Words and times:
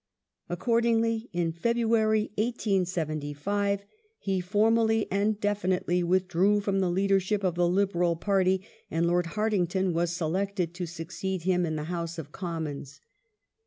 Accoi 0.49 0.81
dingly, 0.81 1.29
in 1.31 1.51
February, 1.51 2.31
1875, 2.39 3.85
he 4.17 4.41
formally 4.41 5.05
and 5.11 5.39
de 5.39 5.53
finitely 5.53 6.03
withdrew 6.03 6.59
from 6.59 6.79
the 6.79 6.89
leadership 6.89 7.43
of 7.43 7.53
the 7.53 7.69
Liberal 7.69 8.15
party 8.15 8.65
and 8.89 9.05
Lord 9.05 9.27
Hartington 9.37 9.93
was 9.93 10.09
selected 10.11 10.73
to 10.73 10.87
succeed 10.87 11.43
him 11.43 11.67
in 11.67 11.75
the 11.75 11.83
House 11.83 12.17
of 12.17 12.31
Commons. 12.31 12.99